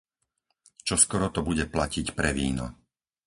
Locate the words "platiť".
1.73-2.07